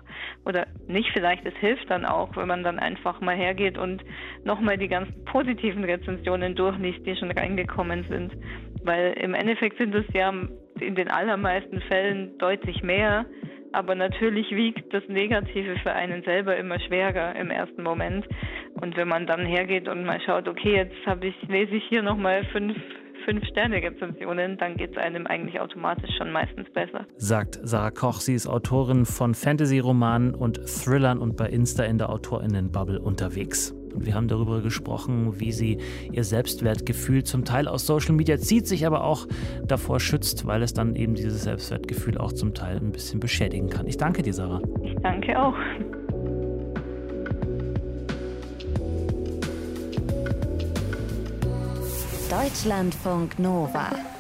oder 0.45 0.67
nicht 0.87 1.11
vielleicht, 1.13 1.45
es 1.45 1.55
hilft 1.57 1.91
dann 1.91 2.05
auch, 2.05 2.37
wenn 2.37 2.49
man 2.49 2.63
dann 2.63 2.79
einfach 2.79 3.21
mal 3.21 3.37
hergeht 3.37 3.77
und 3.77 4.03
nochmal 4.45 4.79
die 4.79 4.89
ganzen 4.89 5.25
positiven 5.25 5.85
Rezensionen 5.85 6.55
durchliest, 6.55 7.05
die 7.07 7.17
schon 7.17 7.31
reingekommen 7.31 8.07
sind. 8.09 8.33
Weil 8.83 9.13
im 9.21 9.35
Endeffekt 9.35 9.79
sind 9.79 9.95
es 9.95 10.07
ja 10.13 10.33
in 10.81 10.95
den 10.95 11.11
allermeisten 11.11 11.81
Fällen 11.83 12.37
deutlich 12.39 12.83
mehr. 12.83 13.27
Aber 13.73 13.97
natürlich 13.97 14.51
wiegt 14.53 14.95
das 14.95 15.03
Negative 15.09 15.77
für 15.83 15.93
einen 15.93 16.23
selber 16.23 16.57
immer 16.57 16.79
schwerer 16.79 17.35
im 17.35 17.51
ersten 17.51 17.83
Moment. 17.83 18.27
Und 18.75 18.97
wenn 18.97 19.09
man 19.09 19.27
dann 19.27 19.45
hergeht 19.45 19.89
und 19.89 20.05
mal 20.05 20.21
schaut, 20.21 20.49
okay, 20.49 20.77
jetzt 20.77 21.07
habe 21.07 21.27
ich, 21.27 21.35
lese 21.49 21.75
ich 21.75 21.85
hier 21.89 22.03
nochmal 22.03 22.45
fünf 22.53 22.77
Fünf-Sterne-Rezensionen, 23.25 24.59
dann 24.59 24.77
geht 24.77 24.93
es 24.93 24.97
einem 24.97 25.27
eigentlich 25.27 25.61
automatisch 25.61 26.11
schon 26.17 26.31
meistens 26.31 26.71
besser. 26.71 27.07
Sagt 27.17 27.59
Sarah 27.63 27.91
Koch. 27.91 28.21
Sie 28.21 28.35
ist 28.35 28.47
Autorin 28.47 29.05
von 29.05 29.35
Fantasy-Romanen 29.35 30.35
und 30.35 30.61
Thrillern 30.67 31.19
und 31.19 31.37
bei 31.37 31.47
Insta 31.47 31.85
in 31.85 31.99
der 31.99 32.11
AutorInnen-Bubble 32.11 33.01
unterwegs. 33.01 33.75
Und 33.95 34.07
wir 34.07 34.15
haben 34.15 34.29
darüber 34.29 34.61
gesprochen, 34.61 35.39
wie 35.39 35.53
sie 35.53 35.79
ihr 36.11 36.25
Selbstwertgefühl 36.25 37.23
zum 37.23 37.45
Teil 37.45 37.69
aus 37.69 37.87
Social 37.87 38.15
Media 38.15 38.39
zieht, 38.39 38.67
sich 38.67 38.87
aber 38.87 39.05
auch 39.05 39.27
davor 39.65 40.01
schützt, 40.01 40.47
weil 40.47 40.63
es 40.63 40.75
dann 40.75 40.97
eben 40.97 41.15
dieses 41.15 41.45
Selbstwertgefühl 41.45 42.19
auch 42.19 42.33
zum 42.33 42.55
Teil 42.55 42.79
ein 42.79 42.91
bisschen 42.91 43.21
beschädigen 43.21 43.71
kann. 43.71 43.87
Ich 43.87 43.97
danke 43.97 44.23
dir, 44.23 44.35
Sarah. 44.35 44.61
Ich 44.83 44.97
danke 44.97 45.41
auch. 45.41 45.55
Deutschlandfunk 52.35 53.39
Nova. 53.39 54.14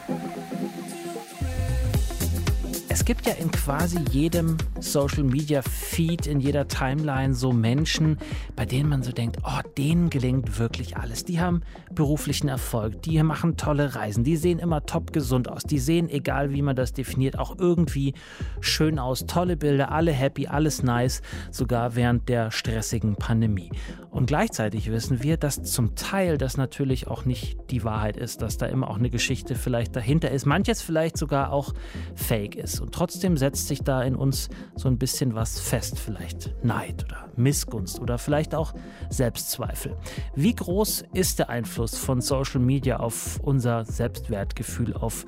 Es 2.94 3.04
gibt 3.04 3.26
ja 3.26 3.32
in 3.32 3.50
quasi 3.50 3.98
jedem 4.12 4.56
Social 4.78 5.24
Media 5.24 5.62
Feed, 5.62 6.28
in 6.28 6.38
jeder 6.38 6.68
Timeline 6.68 7.34
so 7.34 7.52
Menschen, 7.52 8.18
bei 8.54 8.66
denen 8.66 8.88
man 8.88 9.02
so 9.02 9.10
denkt, 9.10 9.38
oh, 9.42 9.68
denen 9.76 10.10
gelingt 10.10 10.60
wirklich 10.60 10.96
alles. 10.96 11.24
Die 11.24 11.40
haben 11.40 11.62
beruflichen 11.92 12.46
Erfolg, 12.46 13.02
die 13.02 13.20
machen 13.24 13.56
tolle 13.56 13.96
Reisen, 13.96 14.22
die 14.22 14.36
sehen 14.36 14.60
immer 14.60 14.86
top 14.86 15.12
gesund 15.12 15.50
aus, 15.50 15.64
die 15.64 15.80
sehen, 15.80 16.08
egal 16.08 16.52
wie 16.52 16.62
man 16.62 16.76
das 16.76 16.92
definiert, 16.92 17.36
auch 17.36 17.58
irgendwie 17.58 18.14
schön 18.60 19.00
aus. 19.00 19.26
Tolle 19.26 19.56
Bilder, 19.56 19.90
alle 19.90 20.12
happy, 20.12 20.46
alles 20.46 20.84
nice, 20.84 21.20
sogar 21.50 21.96
während 21.96 22.28
der 22.28 22.52
stressigen 22.52 23.16
Pandemie. 23.16 23.72
Und 24.12 24.26
gleichzeitig 24.26 24.92
wissen 24.92 25.20
wir, 25.20 25.36
dass 25.36 25.64
zum 25.64 25.96
Teil 25.96 26.38
das 26.38 26.56
natürlich 26.56 27.08
auch 27.08 27.24
nicht 27.24 27.58
die 27.72 27.82
Wahrheit 27.82 28.16
ist, 28.16 28.40
dass 28.40 28.56
da 28.56 28.66
immer 28.66 28.88
auch 28.88 28.98
eine 28.98 29.10
Geschichte 29.10 29.56
vielleicht 29.56 29.96
dahinter 29.96 30.30
ist, 30.30 30.46
manches 30.46 30.80
vielleicht 30.80 31.16
sogar 31.16 31.52
auch 31.52 31.74
fake 32.14 32.54
ist. 32.54 32.83
Und 32.84 32.92
trotzdem 32.92 33.38
setzt 33.38 33.68
sich 33.68 33.80
da 33.80 34.02
in 34.02 34.14
uns 34.14 34.50
so 34.76 34.88
ein 34.88 34.98
bisschen 34.98 35.34
was 35.34 35.58
fest, 35.58 35.98
vielleicht 35.98 36.54
Neid 36.62 37.06
oder 37.06 37.30
Missgunst 37.34 37.98
oder 37.98 38.18
vielleicht 38.18 38.54
auch 38.54 38.74
Selbstzweifel. 39.08 39.96
Wie 40.34 40.54
groß 40.54 41.06
ist 41.14 41.38
der 41.38 41.48
Einfluss 41.48 41.96
von 41.96 42.20
Social 42.20 42.60
Media 42.60 42.98
auf 42.98 43.40
unser 43.42 43.86
Selbstwertgefühl, 43.86 44.92
auf 44.92 45.24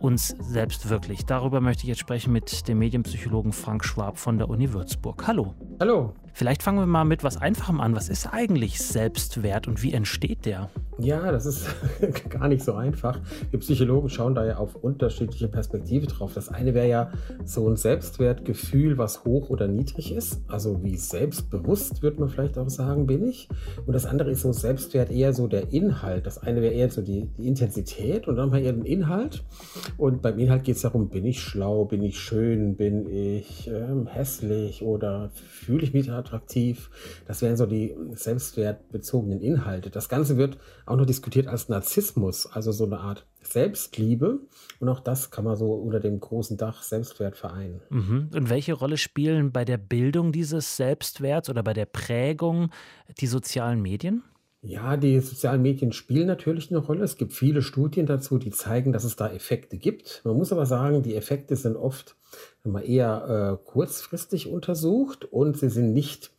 uns 0.00 0.28
selbst 0.40 0.88
wirklich. 0.88 1.26
Darüber 1.26 1.60
möchte 1.60 1.82
ich 1.82 1.88
jetzt 1.88 2.00
sprechen 2.00 2.32
mit 2.32 2.66
dem 2.66 2.78
Medienpsychologen 2.78 3.52
Frank 3.52 3.84
Schwab 3.84 4.16
von 4.16 4.38
der 4.38 4.48
Uni 4.48 4.72
Würzburg. 4.72 5.26
Hallo. 5.26 5.54
Hallo. 5.78 6.14
Vielleicht 6.36 6.62
fangen 6.62 6.80
wir 6.80 6.86
mal 6.86 7.06
mit 7.06 7.24
was 7.24 7.38
Einfachem 7.38 7.80
an. 7.80 7.96
Was 7.96 8.10
ist 8.10 8.26
eigentlich 8.30 8.78
Selbstwert 8.78 9.68
und 9.68 9.82
wie 9.82 9.94
entsteht 9.94 10.44
der? 10.44 10.68
Ja, 10.98 11.32
das 11.32 11.46
ist 11.46 11.66
gar 12.28 12.48
nicht 12.48 12.62
so 12.62 12.74
einfach. 12.74 13.18
Wir 13.50 13.58
Psychologen 13.60 14.10
schauen 14.10 14.34
da 14.34 14.44
ja 14.44 14.58
auf 14.58 14.74
unterschiedliche 14.74 15.48
Perspektiven 15.48 16.08
drauf. 16.08 16.34
Das 16.34 16.50
eine 16.50 16.74
wäre 16.74 16.88
ja 16.88 17.10
so 17.46 17.66
ein 17.66 17.76
Selbstwertgefühl, 17.76 18.98
was 18.98 19.24
hoch 19.24 19.48
oder 19.48 19.66
niedrig 19.66 20.14
ist. 20.14 20.42
Also 20.46 20.82
wie 20.84 20.98
selbstbewusst, 20.98 22.02
würde 22.02 22.20
man 22.20 22.28
vielleicht 22.28 22.58
auch 22.58 22.68
sagen, 22.68 23.06
bin 23.06 23.26
ich. 23.26 23.48
Und 23.86 23.94
das 23.94 24.04
andere 24.04 24.30
ist 24.30 24.42
so 24.42 24.52
Selbstwert 24.52 25.10
eher 25.10 25.32
so 25.32 25.48
der 25.48 25.72
Inhalt. 25.72 26.26
Das 26.26 26.36
eine 26.36 26.60
wäre 26.60 26.74
eher 26.74 26.90
so 26.90 27.00
die, 27.00 27.30
die 27.38 27.48
Intensität 27.48 28.28
und 28.28 28.36
dann 28.36 28.50
haben 28.50 28.52
wir 28.52 28.60
eher 28.60 28.74
den 28.74 28.84
Inhalt. 28.84 29.42
Und 29.96 30.20
beim 30.20 30.38
Inhalt 30.38 30.64
geht 30.64 30.76
es 30.76 30.82
darum, 30.82 31.08
bin 31.08 31.24
ich 31.24 31.40
schlau, 31.40 31.86
bin 31.86 32.02
ich 32.02 32.18
schön, 32.18 32.76
bin 32.76 33.08
ich 33.08 33.68
ähm, 33.68 34.06
hässlich 34.06 34.82
oder 34.82 35.30
fühle 35.34 35.82
ich 35.82 35.94
mich 35.94 36.10
attraktiv. 36.26 36.90
Das 37.26 37.42
wären 37.42 37.56
so 37.56 37.66
die 37.66 37.96
selbstwertbezogenen 38.12 39.40
Inhalte. 39.40 39.90
Das 39.90 40.08
Ganze 40.08 40.36
wird 40.36 40.58
auch 40.84 40.96
noch 40.96 41.06
diskutiert 41.06 41.46
als 41.46 41.68
Narzissmus, 41.68 42.46
also 42.46 42.72
so 42.72 42.84
eine 42.84 42.98
Art 42.98 43.26
Selbstliebe. 43.42 44.40
Und 44.80 44.88
auch 44.88 45.00
das 45.00 45.30
kann 45.30 45.44
man 45.44 45.56
so 45.56 45.72
unter 45.72 46.00
dem 46.00 46.18
großen 46.20 46.56
Dach 46.56 46.82
Selbstwert 46.82 47.36
vereinen. 47.36 47.80
Mhm. 47.90 48.30
Und 48.34 48.50
welche 48.50 48.74
Rolle 48.74 48.96
spielen 48.96 49.52
bei 49.52 49.64
der 49.64 49.78
Bildung 49.78 50.32
dieses 50.32 50.76
Selbstwerts 50.76 51.48
oder 51.48 51.62
bei 51.62 51.72
der 51.72 51.86
Prägung 51.86 52.70
die 53.20 53.26
sozialen 53.26 53.80
Medien? 53.80 54.22
Ja, 54.62 54.96
die 54.96 55.20
sozialen 55.20 55.62
Medien 55.62 55.92
spielen 55.92 56.26
natürlich 56.26 56.70
eine 56.70 56.80
Rolle. 56.80 57.04
Es 57.04 57.16
gibt 57.16 57.32
viele 57.32 57.62
Studien 57.62 58.06
dazu, 58.06 58.36
die 58.36 58.50
zeigen, 58.50 58.92
dass 58.92 59.04
es 59.04 59.14
da 59.14 59.30
Effekte 59.30 59.76
gibt. 59.76 60.22
Man 60.24 60.36
muss 60.36 60.52
aber 60.52 60.66
sagen, 60.66 61.04
die 61.04 61.14
Effekte 61.14 61.54
sind 61.54 61.76
oft 61.76 62.16
eher 62.64 63.58
äh, 63.60 63.64
kurzfristig 63.70 64.48
untersucht 64.48 65.24
und 65.24 65.58
sie 65.58 65.68
sind 65.68 65.92
nicht 65.92 66.32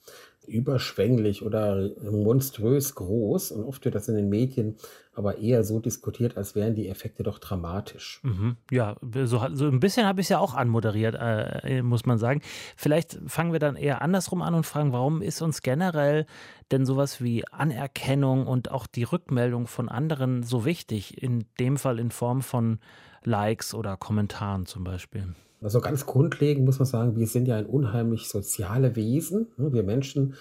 überschwänglich 0.47 1.43
oder 1.43 1.89
monströs 2.01 2.95
groß. 2.95 3.51
Und 3.51 3.65
oft 3.65 3.83
wird 3.85 3.95
das 3.95 4.07
in 4.07 4.15
den 4.15 4.29
Medien 4.29 4.77
aber 5.13 5.39
eher 5.39 5.63
so 5.63 5.79
diskutiert, 5.79 6.37
als 6.37 6.55
wären 6.55 6.75
die 6.75 6.87
Effekte 6.87 7.23
doch 7.23 7.39
dramatisch. 7.39 8.21
Mhm. 8.23 8.55
Ja, 8.71 8.95
so, 9.25 9.43
so, 9.53 9.67
ein 9.67 9.79
bisschen 9.79 10.05
habe 10.05 10.21
ich 10.21 10.25
es 10.25 10.29
ja 10.29 10.39
auch 10.39 10.53
anmoderiert, 10.53 11.15
äh, 11.19 11.81
muss 11.81 12.05
man 12.05 12.17
sagen. 12.17 12.41
Vielleicht 12.75 13.19
fangen 13.25 13.51
wir 13.51 13.59
dann 13.59 13.75
eher 13.75 14.01
andersrum 14.01 14.41
an 14.41 14.53
und 14.53 14.65
fragen, 14.65 14.93
warum 14.93 15.21
ist 15.21 15.41
uns 15.41 15.61
generell 15.61 16.25
denn 16.71 16.85
sowas 16.85 17.21
wie 17.21 17.47
Anerkennung 17.47 18.47
und 18.47 18.71
auch 18.71 18.87
die 18.87 19.03
Rückmeldung 19.03 19.67
von 19.67 19.89
anderen 19.89 20.43
so 20.43 20.65
wichtig? 20.65 21.21
In 21.21 21.45
dem 21.59 21.77
Fall 21.77 21.99
in 21.99 22.11
Form 22.11 22.41
von 22.41 22.79
Likes 23.23 23.73
oder 23.73 23.97
Kommentaren 23.97 24.65
zum 24.65 24.83
Beispiel. 24.83 25.33
Also 25.61 25.81
ganz 25.81 26.05
grundlegend 26.05 26.65
muss 26.65 26.79
man 26.79 26.85
sagen, 26.85 27.15
wir 27.17 27.27
sind 27.27 27.47
ja 27.47 27.55
ein 27.55 27.65
unheimlich 27.65 28.29
soziale 28.29 28.95
Wesen. 28.95 29.47
Ne? 29.57 29.73
Wir 29.73 29.83
Menschen 29.83 30.35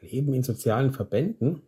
leben 0.00 0.32
in 0.32 0.42
sozialen 0.42 0.92
Verbänden, 0.92 1.62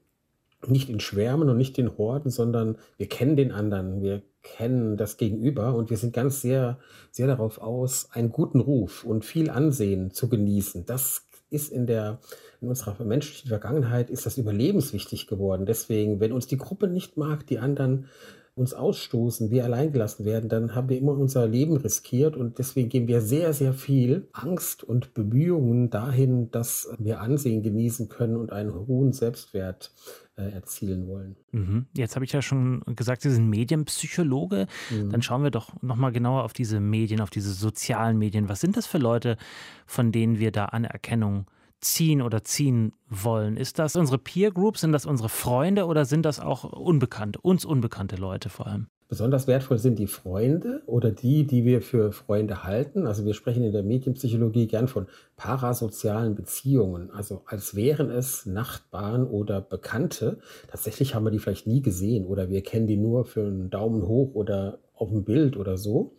nicht 0.66 0.88
in 0.88 1.00
Schwärmen 1.00 1.48
und 1.48 1.56
nicht 1.56 1.78
in 1.78 1.98
Horden, 1.98 2.30
sondern 2.30 2.78
wir 2.96 3.08
kennen 3.08 3.36
den 3.36 3.52
anderen, 3.52 4.00
wir 4.00 4.22
kennen 4.42 4.96
das 4.96 5.16
Gegenüber 5.16 5.74
und 5.74 5.90
wir 5.90 5.96
sind 5.96 6.12
ganz 6.12 6.40
sehr, 6.40 6.78
sehr 7.10 7.26
darauf 7.26 7.58
aus, 7.58 8.08
einen 8.12 8.30
guten 8.30 8.60
Ruf 8.60 9.04
und 9.04 9.24
viel 9.24 9.50
Ansehen 9.50 10.12
zu 10.12 10.28
genießen. 10.28 10.86
Das 10.86 11.26
ist 11.50 11.70
in 11.70 11.86
der, 11.86 12.18
in 12.60 12.68
unserer 12.68 13.04
menschlichen 13.04 13.48
Vergangenheit 13.48 14.10
ist 14.10 14.24
das 14.24 14.38
überlebenswichtig 14.38 15.26
geworden. 15.26 15.66
Deswegen, 15.66 16.18
wenn 16.20 16.32
uns 16.32 16.46
die 16.46 16.56
Gruppe 16.56 16.88
nicht 16.88 17.16
mag, 17.16 17.46
die 17.46 17.58
anderen 17.58 18.06
uns 18.54 18.74
ausstoßen, 18.74 19.50
wir 19.50 19.64
alleingelassen 19.64 20.26
werden, 20.26 20.50
dann 20.50 20.74
haben 20.74 20.90
wir 20.90 20.98
immer 20.98 21.12
unser 21.12 21.46
Leben 21.46 21.76
riskiert 21.76 22.36
und 22.36 22.58
deswegen 22.58 22.90
geben 22.90 23.08
wir 23.08 23.22
sehr, 23.22 23.54
sehr 23.54 23.72
viel 23.72 24.28
Angst 24.32 24.84
und 24.84 25.14
Bemühungen 25.14 25.88
dahin, 25.88 26.50
dass 26.50 26.92
wir 26.98 27.20
Ansehen 27.20 27.62
genießen 27.62 28.10
können 28.10 28.36
und 28.36 28.52
einen 28.52 28.74
hohen 28.74 29.12
Selbstwert 29.12 29.92
äh, 30.36 30.50
erzielen 30.50 31.08
wollen. 31.08 31.36
Mhm. 31.52 31.86
Jetzt 31.96 32.14
habe 32.14 32.26
ich 32.26 32.32
ja 32.32 32.42
schon 32.42 32.82
gesagt, 32.94 33.22
Sie 33.22 33.30
sind 33.30 33.48
Medienpsychologe. 33.48 34.66
Mhm. 34.90 35.10
Dann 35.10 35.22
schauen 35.22 35.42
wir 35.42 35.50
doch 35.50 35.82
nochmal 35.82 36.12
genauer 36.12 36.44
auf 36.44 36.52
diese 36.52 36.78
Medien, 36.78 37.22
auf 37.22 37.30
diese 37.30 37.52
sozialen 37.52 38.18
Medien. 38.18 38.50
Was 38.50 38.60
sind 38.60 38.76
das 38.76 38.86
für 38.86 38.98
Leute, 38.98 39.38
von 39.86 40.12
denen 40.12 40.38
wir 40.38 40.50
da 40.50 40.66
Anerkennung 40.66 41.46
ziehen 41.82 42.22
oder 42.22 42.44
ziehen 42.44 42.92
wollen? 43.08 43.56
Ist 43.56 43.78
das 43.78 43.96
unsere 43.96 44.18
Peer 44.18 44.50
Group? 44.50 44.78
Sind 44.78 44.92
das 44.92 45.06
unsere 45.06 45.28
Freunde 45.28 45.86
oder 45.86 46.04
sind 46.04 46.24
das 46.24 46.40
auch 46.40 46.64
unbekannte, 46.64 47.40
uns 47.40 47.64
unbekannte 47.64 48.16
Leute 48.16 48.48
vor 48.48 48.66
allem? 48.66 48.86
Besonders 49.12 49.46
wertvoll 49.46 49.76
sind 49.76 49.98
die 49.98 50.06
Freunde 50.06 50.82
oder 50.86 51.10
die, 51.10 51.46
die 51.46 51.66
wir 51.66 51.82
für 51.82 52.12
Freunde 52.12 52.64
halten. 52.64 53.06
Also 53.06 53.26
wir 53.26 53.34
sprechen 53.34 53.62
in 53.62 53.70
der 53.70 53.82
Medienpsychologie 53.82 54.66
gern 54.66 54.88
von 54.88 55.06
parasozialen 55.36 56.34
Beziehungen, 56.34 57.10
also 57.10 57.42
als 57.44 57.74
wären 57.74 58.10
es 58.10 58.46
Nachbarn 58.46 59.26
oder 59.26 59.60
Bekannte. 59.60 60.38
Tatsächlich 60.68 61.14
haben 61.14 61.24
wir 61.24 61.30
die 61.30 61.40
vielleicht 61.40 61.66
nie 61.66 61.82
gesehen 61.82 62.24
oder 62.24 62.48
wir 62.48 62.62
kennen 62.62 62.86
die 62.86 62.96
nur 62.96 63.26
für 63.26 63.42
einen 63.42 63.68
Daumen 63.68 64.00
hoch 64.00 64.34
oder 64.34 64.78
auf 64.94 65.10
dem 65.10 65.24
Bild 65.24 65.58
oder 65.58 65.76
so. 65.76 66.16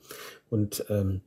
Und 0.52 0.86
ähm, 0.90 1.22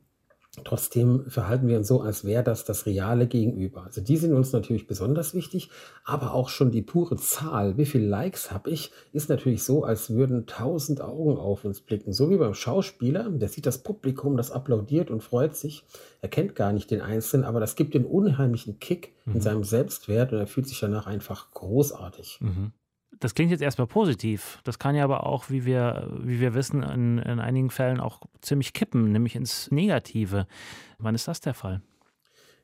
Trotzdem 0.63 1.25
verhalten 1.29 1.67
wir 1.67 1.77
uns 1.77 1.87
so, 1.87 2.01
als 2.01 2.25
wäre 2.25 2.43
das 2.43 2.65
das 2.65 2.85
reale 2.85 3.27
Gegenüber. 3.27 3.83
Also 3.83 4.01
die 4.01 4.17
sind 4.17 4.33
uns 4.33 4.51
natürlich 4.51 4.87
besonders 4.87 5.33
wichtig, 5.33 5.69
aber 6.03 6.33
auch 6.33 6.49
schon 6.49 6.71
die 6.71 6.81
pure 6.81 7.15
Zahl, 7.17 7.77
wie 7.77 7.85
viele 7.85 8.07
Likes 8.07 8.51
habe 8.51 8.69
ich, 8.69 8.91
ist 9.13 9.29
natürlich 9.29 9.63
so, 9.63 9.83
als 9.83 10.09
würden 10.09 10.45
tausend 10.45 11.01
Augen 11.01 11.37
auf 11.37 11.63
uns 11.63 11.81
blicken. 11.81 12.11
So 12.11 12.29
wie 12.29 12.37
beim 12.37 12.53
Schauspieler, 12.53 13.29
der 13.29 13.49
sieht 13.49 13.65
das 13.65 13.77
Publikum, 13.77 14.35
das 14.35 14.51
applaudiert 14.51 15.11
und 15.11 15.23
freut 15.23 15.55
sich. 15.55 15.83
Er 16.21 16.29
kennt 16.29 16.55
gar 16.55 16.73
nicht 16.73 16.91
den 16.91 17.01
Einzelnen, 17.01 17.45
aber 17.45 17.59
das 17.59 17.75
gibt 17.75 17.93
den 17.93 18.05
unheimlichen 18.05 18.79
Kick 18.79 19.13
mhm. 19.25 19.35
in 19.35 19.41
seinem 19.41 19.63
Selbstwert 19.63 20.33
und 20.33 20.39
er 20.39 20.47
fühlt 20.47 20.67
sich 20.67 20.79
danach 20.79 21.07
einfach 21.07 21.51
großartig. 21.51 22.39
Mhm. 22.41 22.71
Das 23.19 23.33
klingt 23.33 23.51
jetzt 23.51 23.61
erstmal 23.61 23.87
positiv. 23.87 24.59
Das 24.63 24.79
kann 24.79 24.95
ja 24.95 25.03
aber 25.03 25.25
auch, 25.25 25.49
wie 25.49 25.65
wir, 25.65 26.09
wie 26.21 26.39
wir 26.39 26.53
wissen, 26.53 26.83
in, 26.83 27.17
in 27.17 27.39
einigen 27.39 27.69
Fällen 27.69 27.99
auch 27.99 28.21
ziemlich 28.41 28.73
kippen, 28.73 29.11
nämlich 29.11 29.35
ins 29.35 29.71
Negative. 29.71 30.47
Wann 30.99 31.15
ist 31.15 31.27
das 31.27 31.41
der 31.41 31.53
Fall? 31.53 31.81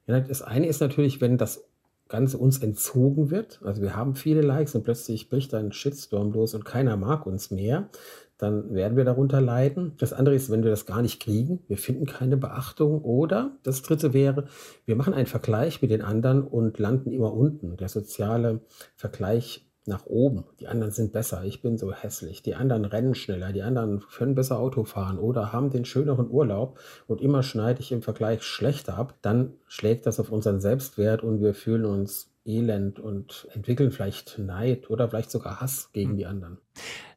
Ja, 0.06 0.20
das 0.20 0.42
eine 0.42 0.68
ist 0.68 0.82
natürlich, 0.82 1.22
wenn 1.22 1.38
das 1.38 1.64
Ganze 2.10 2.38
uns 2.38 2.60
entzogen 2.60 3.32
wird. 3.32 3.62
Also 3.64 3.82
wir 3.82 3.96
haben 3.96 4.16
viele 4.16 4.42
Likes 4.42 4.76
und 4.76 4.84
plötzlich 4.84 5.30
bricht 5.30 5.54
ein 5.54 5.72
Shitstorm 5.72 6.32
los 6.32 6.54
und 6.54 6.66
keiner 6.66 6.98
mag 6.98 7.26
uns 7.26 7.50
mehr. 7.50 7.90
Dann 8.38 8.74
werden 8.74 8.98
wir 8.98 9.06
darunter 9.06 9.40
leiden. 9.40 9.94
Das 9.98 10.12
andere 10.12 10.36
ist, 10.36 10.52
wenn 10.52 10.64
wir 10.64 10.70
das 10.70 10.86
gar 10.86 11.02
nicht 11.02 11.22
kriegen, 11.22 11.64
wir 11.68 11.78
finden 11.78 12.06
keine 12.06 12.36
Beachtung. 12.36 13.02
Oder 13.02 13.58
das 13.64 13.82
dritte 13.82 14.14
wäre, 14.14 14.46
wir 14.86 14.96
machen 14.96 15.14
einen 15.14 15.28
Vergleich 15.28 15.82
mit 15.82 15.92
den 15.92 16.02
anderen 16.02 16.44
und 16.44 16.78
landen 16.78 17.12
immer 17.12 17.34
unten. 17.34 17.78
Der 17.78 17.90
soziale 17.90 18.62
Vergleich 18.96 19.66
nach 19.86 20.06
oben. 20.06 20.46
Die 20.60 20.68
anderen 20.68 20.92
sind 20.92 21.12
besser, 21.12 21.44
ich 21.44 21.62
bin 21.62 21.78
so 21.78 21.92
hässlich. 21.92 22.42
Die 22.42 22.56
anderen 22.56 22.86
rennen 22.86 23.16
schneller, 23.16 23.52
die 23.52 23.64
anderen 23.64 24.04
können 24.16 24.36
besser 24.36 24.60
Auto 24.60 24.84
fahren 24.84 25.20
oder 25.20 25.52
haben 25.52 25.70
den 25.70 25.86
schöneren 25.86 26.30
Urlaub 26.30 26.80
und 27.08 27.22
immer 27.22 27.44
schneide 27.44 27.82
ich 27.82 27.92
im 27.92 28.02
Vergleich 28.02 28.44
schlechter 28.44 28.98
ab. 28.98 29.16
Dann 29.22 29.54
schlägt 29.68 30.06
das 30.06 30.20
auf 30.20 30.32
unseren 30.32 30.60
Selbstwert 30.60 31.24
und 31.24 31.42
wir 31.42 31.54
fühlen 31.54 31.86
uns 31.86 32.34
elend 32.46 33.00
und 33.00 33.48
entwickeln 33.54 33.92
vielleicht 33.92 34.38
Neid 34.40 34.90
oder 34.90 35.10
vielleicht 35.10 35.32
sogar 35.32 35.62
Hass 35.62 35.92
gegen 35.94 36.12
hm. 36.12 36.18
die 36.18 36.26
anderen. 36.26 36.58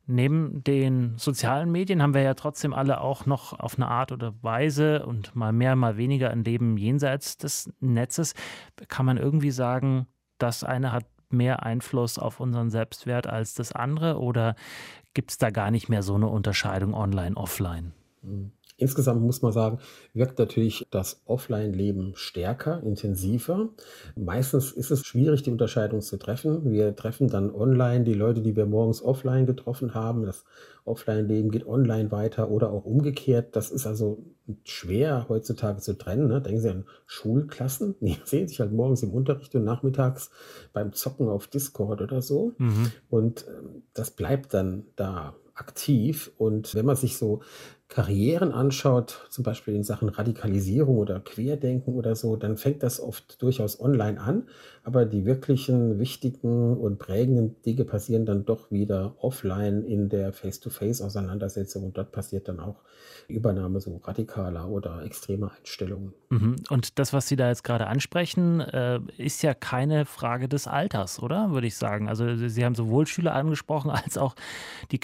Neben 0.09 0.63
den 0.63 1.15
sozialen 1.17 1.73
Medien 1.73 2.01
haben 2.01 2.15
wir 2.15 2.23
ja 2.23 2.35
trotzdem 2.35 2.73
alle 2.73 3.01
auch 3.01 3.27
noch 3.27 3.59
auf 3.59 3.77
eine 3.77 3.89
Art 3.89 4.13
oder 4.13 4.35
Weise 4.41 5.05
und 5.05 5.35
mal 5.35 5.53
mehr, 5.53 5.75
mal 5.75 5.97
weniger 5.97 6.31
ein 6.31 6.45
Leben 6.45 6.77
jenseits 6.77 7.39
des 7.39 7.73
Netzes. 7.81 8.35
Kann 8.87 9.05
man 9.05 9.17
irgendwie 9.17 9.51
sagen, 9.51 10.07
das 10.39 10.63
eine 10.63 10.93
hat 10.93 11.07
mehr 11.31 11.63
Einfluss 11.63 12.19
auf 12.19 12.41
unseren 12.41 12.71
Selbstwert 12.71 13.27
als 13.27 13.55
das 13.55 13.73
andere 13.73 14.19
oder 14.21 14.55
gibt 15.15 15.31
es 15.31 15.39
da 15.39 15.51
gar 15.51 15.71
nicht 15.71 15.89
mehr 15.89 16.03
so 16.03 16.15
eine 16.15 16.29
Unterscheidung 16.29 16.95
online, 16.95 17.37
offline? 17.37 17.93
Insgesamt 18.79 19.23
muss 19.23 19.41
man 19.41 19.53
sagen, 19.53 19.79
wirkt 20.13 20.39
natürlich 20.39 20.87
das 20.91 21.23
Offline-Leben 21.25 22.13
stärker, 22.15 22.83
intensiver. 22.83 23.71
Meistens 24.17 24.71
ist 24.73 24.91
es 24.91 25.07
schwierig, 25.07 25.43
die 25.43 25.51
Unterscheidung 25.51 26.03
zu 26.03 26.19
treffen. 26.19 26.71
Wir 26.71 26.95
treffen 26.95 27.29
dann 27.29 27.55
online 27.55 28.05
die 28.05 28.15
Leute, 28.15 28.43
die 28.43 28.55
wir 28.55 28.67
morgens 28.67 29.03
offline 29.03 29.47
getroffen 29.47 29.95
haben. 29.95 30.25
Das 30.25 30.45
Offline-Leben 30.85 31.51
geht 31.51 31.67
online 31.67 32.11
weiter 32.11 32.51
oder 32.51 32.71
auch 32.71 32.85
umgekehrt. 32.85 33.57
Das 33.57 33.71
ist 33.71 33.87
also 33.87 34.23
schwer 34.65 35.27
heutzutage 35.31 35.81
zu 35.81 35.97
trennen. 35.97 36.29
Ne? 36.29 36.43
Denken 36.43 36.61
Sie 36.61 36.71
an 36.71 36.85
Schulklassen, 37.07 37.95
die 38.01 38.19
sehen 38.25 38.47
sich 38.47 38.61
halt 38.61 38.73
morgens 38.73 39.03
im 39.03 39.11
Unterricht 39.11 39.55
und 39.55 39.65
nachmittags 39.65 40.31
beim 40.75 40.93
Zocken 40.93 41.29
auf 41.29 41.47
Discord 41.47 42.03
oder 42.03 42.21
so. 42.21 42.53
Mhm. 42.59 42.93
Und 43.09 43.47
ähm, 43.49 43.85
das 43.95 44.11
bleibt 44.11 44.53
dann 44.53 44.85
da 44.97 45.35
aktiv. 45.55 46.31
Und 46.37 46.75
wenn 46.75 46.87
man 46.87 46.97
sich 46.97 47.17
so 47.17 47.41
Karrieren 47.89 48.51
anschaut, 48.51 49.27
zum 49.31 49.45
Beispiel 49.45 49.75
in 49.75 49.85
Sachen 49.85 50.09
Radikalisierung 50.09 50.99
oder 50.99 51.21
Querdenken 51.21 51.95
oder 51.95 52.17
so, 52.17 52.35
dann 52.35 52.57
fängt 52.57 52.83
das 52.83 53.01
oft 53.01 53.41
durchaus 53.41 53.81
online 53.81 54.21
an, 54.21 54.49
aber 54.83 55.07
die 55.07 55.25
wirklichen 55.25 56.01
wichtigen 56.01 56.77
und 56.77 56.99
prägenden 56.99 57.63
Dinge 57.63 57.85
passieren 57.85 58.27
dann 58.27 58.45
doch 58.45 58.73
wieder 58.73 59.15
offline 59.19 59.85
in 59.85 60.09
der 60.09 60.33
Face-to-Face-Auseinandersetzung 60.33 61.85
und 61.85 61.97
dort 61.97 62.11
passiert 62.11 62.49
dann 62.49 62.59
auch 62.59 62.83
Übernahme 63.29 63.81
so 63.81 63.97
radikaler 63.97 64.69
oder 64.69 65.03
extremer 65.05 65.53
Einstellungen. 65.57 66.13
Mhm. 66.31 66.57
Und 66.71 66.99
das, 66.99 67.13
was 67.13 67.29
Sie 67.29 67.37
da 67.37 67.49
jetzt 67.49 67.65
gerade 67.65 67.87
ansprechen, 67.87 68.61
äh, 68.61 69.01
ist 69.17 69.43
ja 69.43 69.55
keine 69.55 70.07
Frage 70.07 70.49
des 70.49 70.67
Alters, 70.67 71.21
oder? 71.23 71.51
Würde 71.51 71.67
ich 71.67 71.77
sagen. 71.77 72.09
Also 72.09 72.49
Sie 72.49 72.65
haben 72.65 72.75
sowohl 72.75 73.07
Schüler 73.07 73.35
angesprochen 73.35 73.91
als 73.93 74.19
auch 74.19 74.35
die 74.91 74.99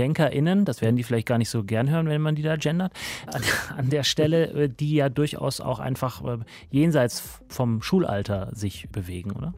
QuerdenkerInnen. 0.00 0.64
Das 0.64 0.80
werden 0.80 0.96
die 0.96 1.02
vielleicht 1.02 1.26
gar 1.26 1.38
nicht 1.38 1.50
so 1.50 1.64
gern 1.64 1.90
hören, 1.90 2.08
wenn 2.08 2.22
man 2.22 2.34
die 2.34 2.42
da 2.42 2.56
gendert. 2.56 2.92
An, 3.26 3.42
an 3.76 3.90
der 3.90 4.02
Stelle, 4.02 4.46
äh, 4.52 4.68
die 4.68 4.94
ja 4.94 5.08
durchaus 5.08 5.60
auch 5.60 5.78
einfach 5.78 6.24
äh, 6.24 6.38
jenseits 6.70 7.42
vom 7.48 7.82
Schulalter 7.82 8.50
sich 8.54 8.88
bewegen, 8.90 9.32
oder? 9.32 9.54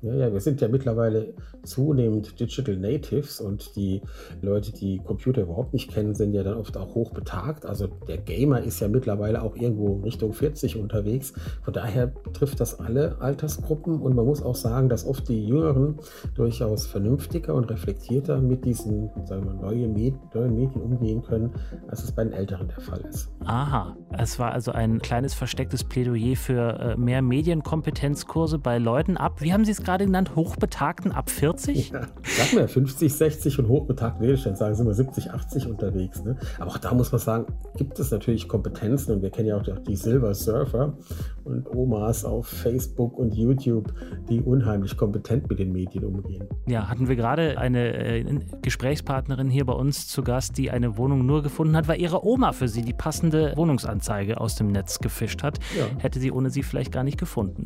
Ja, 0.00 0.14
ja, 0.14 0.32
wir 0.32 0.40
sind 0.40 0.60
ja 0.60 0.68
mittlerweile 0.68 1.34
zunehmend 1.64 2.38
Digital 2.38 2.76
Natives 2.76 3.40
und 3.40 3.74
die 3.74 4.00
Leute, 4.42 4.72
die 4.72 4.98
Computer 4.98 5.42
überhaupt 5.42 5.72
nicht 5.72 5.90
kennen, 5.90 6.14
sind 6.14 6.34
ja 6.34 6.44
dann 6.44 6.56
oft 6.56 6.76
auch 6.76 6.94
hoch 6.94 7.12
betagt. 7.12 7.66
Also 7.66 7.88
der 8.06 8.18
Gamer 8.18 8.62
ist 8.62 8.80
ja 8.80 8.88
mittlerweile 8.88 9.42
auch 9.42 9.56
irgendwo 9.56 10.00
Richtung 10.04 10.32
40 10.32 10.76
unterwegs. 10.76 11.32
Von 11.62 11.74
daher 11.74 12.12
trifft 12.32 12.60
das 12.60 12.78
alle 12.78 13.20
Altersgruppen 13.20 14.00
und 14.00 14.14
man 14.14 14.24
muss 14.24 14.42
auch 14.42 14.54
sagen, 14.54 14.88
dass 14.88 15.04
oft 15.04 15.28
die 15.28 15.46
Jüngeren 15.46 15.96
durchaus 16.34 16.86
vernünftiger 16.86 17.54
und 17.54 17.64
reflektierter 17.70 18.40
mit 18.40 18.64
diesen 18.64 19.10
sagen 19.26 19.44
wir, 19.46 19.54
neuen, 19.54 19.92
Medien, 19.94 20.80
umgehen 20.80 21.22
können, 21.22 21.52
als 21.88 22.04
es 22.04 22.12
bei 22.12 22.24
den 22.24 22.32
Älteren 22.32 22.68
der 22.68 22.80
Fall 22.80 23.00
ist. 23.00 23.28
Aha, 23.44 23.96
es 24.16 24.38
war 24.38 24.52
also 24.52 24.72
ein 24.72 25.00
kleines 25.00 25.34
verstecktes 25.34 25.84
Plädoyer 25.84 26.36
für 26.36 26.78
äh, 26.78 26.96
mehr 26.96 27.22
Medienkompetenzkurse 27.22 28.58
bei 28.58 28.78
Leuten 28.78 29.16
ab. 29.16 29.40
Wie 29.40 29.52
haben 29.52 29.64
Sie 29.64 29.72
es 29.72 29.82
gerade 29.88 30.04
genannt? 30.04 30.36
Hochbetagten 30.36 31.12
ab 31.12 31.30
40? 31.30 31.92
Ja, 31.92 32.02
sag 32.22 32.52
mal, 32.52 32.68
50, 32.68 33.14
60 33.14 33.58
und 33.58 33.68
hochbetagt 33.68 34.20
Widerstand 34.20 34.58
sagen, 34.58 34.74
sind 34.74 34.86
wir 34.86 34.92
70, 34.92 35.30
80 35.30 35.66
unterwegs. 35.66 36.22
Ne? 36.22 36.36
Aber 36.58 36.72
auch 36.72 36.78
da 36.78 36.92
muss 36.92 37.10
man 37.10 37.20
sagen, 37.20 37.46
gibt 37.76 37.98
es 37.98 38.10
natürlich 38.10 38.48
Kompetenzen 38.48 39.12
und 39.14 39.22
wir 39.22 39.30
kennen 39.30 39.48
ja 39.48 39.56
auch 39.56 39.62
die 39.62 39.96
Silver 39.96 40.34
Surfer 40.34 40.92
und 41.44 41.66
Omas 41.74 42.26
auf 42.26 42.46
Facebook 42.48 43.16
und 43.18 43.34
YouTube, 43.34 43.94
die 44.28 44.42
unheimlich 44.42 44.94
kompetent 44.98 45.48
mit 45.48 45.58
den 45.58 45.72
Medien 45.72 46.04
umgehen. 46.04 46.46
Ja, 46.66 46.88
hatten 46.88 47.08
wir 47.08 47.16
gerade 47.16 47.56
eine 47.56 47.94
äh, 47.94 48.40
Gesprächspartnerin 48.60 49.48
hier 49.48 49.64
bei 49.64 49.72
uns 49.72 50.06
zu 50.06 50.22
Gast, 50.22 50.58
die 50.58 50.70
eine 50.70 50.98
Wohnung 50.98 51.24
nur 51.24 51.42
gefunden 51.42 51.74
hat, 51.74 51.88
weil 51.88 51.98
ihre 51.98 52.26
Oma 52.26 52.52
für 52.52 52.68
sie 52.68 52.82
die 52.82 52.92
passende 52.92 53.54
Wohnungsanzeige 53.56 54.38
aus 54.38 54.54
dem 54.56 54.66
Netz 54.66 54.98
gefischt 54.98 55.42
hat. 55.42 55.58
Ja. 55.78 55.86
Hätte 55.96 56.20
sie 56.20 56.30
ohne 56.30 56.50
sie 56.50 56.62
vielleicht 56.62 56.92
gar 56.92 57.04
nicht 57.04 57.18
gefunden. 57.18 57.64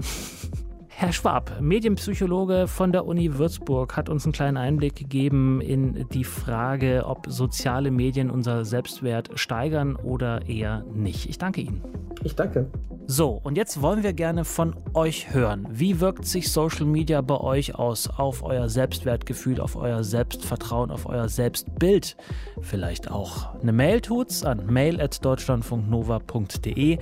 Herr 1.02 1.12
Schwab, 1.12 1.60
Medienpsychologe 1.60 2.68
von 2.68 2.92
der 2.92 3.06
Uni 3.06 3.36
Würzburg, 3.36 3.96
hat 3.96 4.08
uns 4.08 4.24
einen 4.24 4.32
kleinen 4.32 4.56
Einblick 4.56 4.94
gegeben 4.94 5.60
in 5.60 6.06
die 6.10 6.22
Frage, 6.22 7.02
ob 7.06 7.26
soziale 7.28 7.90
Medien 7.90 8.30
unser 8.30 8.64
Selbstwert 8.64 9.30
steigern 9.34 9.96
oder 9.96 10.46
eher 10.48 10.84
nicht. 10.94 11.28
Ich 11.28 11.38
danke 11.38 11.62
Ihnen. 11.62 11.82
Ich 12.22 12.36
danke. 12.36 12.70
So, 13.14 13.38
und 13.42 13.58
jetzt 13.58 13.82
wollen 13.82 14.02
wir 14.02 14.14
gerne 14.14 14.46
von 14.46 14.74
euch 14.94 15.34
hören. 15.34 15.68
Wie 15.70 16.00
wirkt 16.00 16.24
sich 16.24 16.50
Social 16.50 16.86
Media 16.86 17.20
bei 17.20 17.38
euch 17.38 17.74
aus 17.74 18.08
auf 18.08 18.42
euer 18.42 18.70
Selbstwertgefühl, 18.70 19.60
auf 19.60 19.76
euer 19.76 20.02
Selbstvertrauen, 20.02 20.90
auf 20.90 21.04
euer 21.04 21.28
Selbstbild? 21.28 22.16
Vielleicht 22.62 23.10
auch 23.10 23.54
eine 23.60 23.72
Mail 23.72 24.00
tut's 24.00 24.46
an 24.46 24.64
mail@deutschlandfunknova.de 24.64 26.98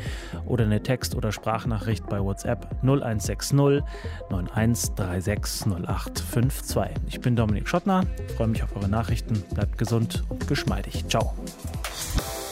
oder 0.47 0.65
eine 0.65 0.83
Text- 0.83 1.15
oder 1.15 1.31
Sprachnachricht 1.31 2.09
bei 2.09 2.21
WhatsApp 2.21 2.69
0160 2.83 3.85
91360852. 4.31 6.89
Ich 7.07 7.21
bin 7.21 7.37
Dominik 7.37 7.69
Schottner, 7.69 8.03
freue 8.37 8.49
mich 8.49 8.65
auf 8.65 8.75
eure 8.75 8.89
Nachrichten, 8.89 9.45
bleibt 9.55 9.79
gesund 9.79 10.25
und 10.29 10.49
geschmeidig. 10.49 11.07
Ciao. 11.07 11.35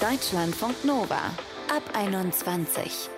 Deutschlandfunk 0.00 0.85
Nova 0.85 1.19
ab 1.69 1.83
21. 1.93 3.18